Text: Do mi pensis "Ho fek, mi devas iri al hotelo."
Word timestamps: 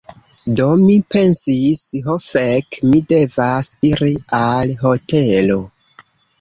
Do 0.59 0.69
mi 0.83 0.95
pensis 1.15 1.83
"Ho 2.07 2.15
fek, 2.29 2.81
mi 2.87 3.03
devas 3.15 3.71
iri 3.93 4.13
al 4.43 4.77
hotelo." 4.83 5.63